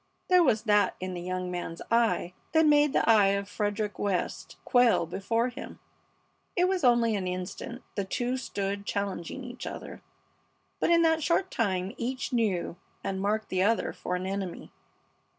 There 0.29 0.41
was 0.41 0.63
that 0.63 0.95
in 0.99 1.13
the 1.13 1.21
young 1.21 1.51
man's 1.51 1.79
eye 1.91 2.33
that 2.53 2.65
made 2.65 2.91
the 2.91 3.07
eye 3.07 3.27
of 3.37 3.47
Frederick 3.47 3.99
West 3.99 4.57
quail 4.65 5.05
before 5.05 5.49
him. 5.49 5.77
It 6.55 6.67
was 6.67 6.83
only 6.83 7.15
an 7.15 7.27
instant 7.27 7.83
the 7.93 8.03
two 8.03 8.35
stood 8.35 8.87
challenging 8.87 9.43
each 9.43 9.67
other, 9.67 10.01
but 10.79 10.89
in 10.89 11.03
that 11.03 11.21
short 11.21 11.51
time 11.51 11.93
each 11.97 12.33
knew 12.33 12.77
and 13.03 13.21
marked 13.21 13.49
the 13.49 13.61
other 13.61 13.93
for 13.93 14.15
an 14.15 14.25
enemy. 14.25 14.71